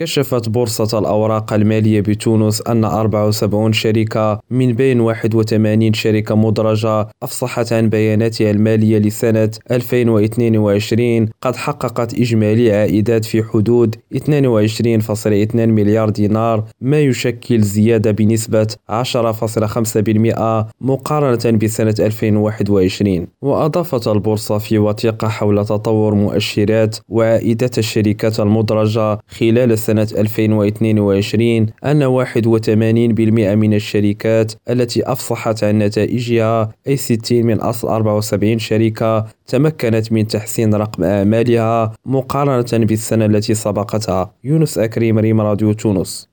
كشفت 0.00 0.48
بورصة 0.48 0.98
الأوراق 0.98 1.52
المالية 1.52 2.00
بتونس 2.00 2.62
أن 2.68 2.84
74 2.84 3.72
شركة 3.72 4.40
من 4.50 4.72
بين 4.72 5.00
81 5.00 5.92
شركة 5.92 6.34
مدرجة 6.34 7.08
أفصحت 7.22 7.72
عن 7.72 7.88
بياناتها 7.88 8.50
المالية 8.50 8.98
لسنة 8.98 9.50
2022 9.70 11.28
قد 11.42 11.56
حققت 11.56 12.14
إجمالي 12.14 12.72
عائدات 12.72 13.24
في 13.24 13.42
حدود 13.42 13.96
22.2 14.14 15.54
مليار 15.54 16.10
دينار 16.10 16.64
ما 16.80 17.00
يشكل 17.00 17.60
زيادة 17.60 18.10
بنسبة 18.10 18.66
10.5% 18.90 20.66
مقارنة 20.80 21.58
بسنة 21.58 21.94
2021 22.00 23.26
وأضافت 23.42 24.08
البورصة 24.08 24.58
في 24.58 24.78
وثيقة 24.78 25.28
حول 25.28 25.64
تطور 25.64 26.14
مؤشرات 26.14 26.96
وعائدات 27.08 27.78
الشركات 27.78 28.40
المدرجة 28.40 29.18
خلال 29.28 29.72
سنة 29.90 30.08
2022 30.20 31.66
أن 31.84 32.02
81% 32.02 32.68
من 33.54 33.74
الشركات 33.74 34.52
التي 34.70 35.02
أفصحت 35.02 35.64
عن 35.64 35.78
نتائجها 35.78 36.72
أي 36.86 36.96
60 36.96 37.46
من 37.46 37.60
أصل 37.60 37.88
74 37.88 38.58
شركة 38.58 39.26
تمكنت 39.46 40.12
من 40.12 40.26
تحسين 40.26 40.74
رقم 40.74 41.04
أعمالها 41.04 41.92
مقارنة 42.06 42.86
بالسنة 42.86 43.26
التي 43.26 43.54
سبقتها. 43.54 44.34
يونس 44.44 44.78
أكريم 44.78 45.18
ريم 45.18 45.40
راديو 45.40 45.72
تونس. 45.72 46.28